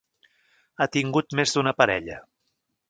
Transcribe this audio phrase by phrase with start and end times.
[0.81, 2.21] Ha tingut més d'una parella.